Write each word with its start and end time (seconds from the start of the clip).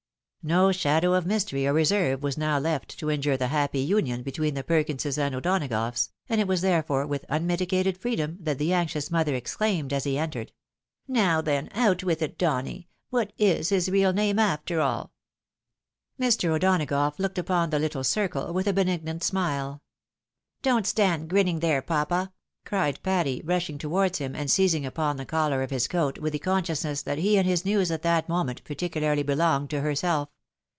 No 0.43 0.71
shadow 0.71 1.13
of 1.13 1.27
mystery 1.27 1.67
or 1.67 1.73
reserve 1.73 2.23
was 2.23 2.35
now 2.35 2.57
left 2.57 2.97
to 2.97 3.11
injure 3.11 3.37
the 3.37 3.49
happy 3.49 3.81
union 3.81 4.23
between 4.23 4.55
the 4.55 4.63
Perkinses 4.63 5.19
and 5.19 5.35
O'Donagoughs, 5.35 6.09
and 6.27 6.41
it 6.41 6.47
was 6.47 6.61
therefore 6.61 7.05
with 7.05 7.25
unmitigated 7.29 7.95
freedom 7.95 8.39
that 8.39 8.57
the 8.57 8.73
anxious 8.73 9.11
mother 9.11 9.35
exclaimed, 9.35 9.93
as 9.93 10.03
he 10.03 10.17
entered, 10.17 10.51
"Now 11.07 11.41
then, 11.41 11.69
out 11.75 12.03
with 12.03 12.23
it, 12.23 12.39
Donny! 12.39 12.89
what 13.11 13.33
is 13.37 13.69
his 13.69 13.87
real 13.89 14.13
name, 14.13 14.39
after 14.39 14.81
aU?" 14.81 15.11
Mr. 16.19 16.49
O'Donagough 16.55 17.19
looked 17.19 17.37
upon 17.37 17.69
the 17.69 17.77
little 17.77 18.03
circle 18.03 18.51
with 18.51 18.65
a 18.65 18.73
benignant 18.73 19.21
smile." 19.23 19.83
Don't 20.63 20.87
stand 20.87 21.29
grinning 21.29 21.59
there, 21.59 21.83
papa!" 21.83 22.33
cried 22.71 23.01
Patty, 23.01 23.41
rushing 23.43 23.79
towards 23.79 24.19
him, 24.19 24.35
and 24.35 24.49
seizing 24.49 24.85
upon 24.85 25.17
the 25.17 25.25
collar 25.25 25.63
of 25.63 25.71
his 25.71 25.87
coat, 25.87 26.19
with 26.19 26.31
the 26.31 26.37
consciousness 26.37 27.01
that 27.01 27.17
he 27.17 27.35
and 27.35 27.47
his 27.47 27.65
news 27.65 27.89
at 27.89 28.03
that 28.03 28.29
moment 28.29 28.63
particularly 28.63 29.23
belonged 29.23 29.67
to 29.71 29.81
herself. 29.81 30.29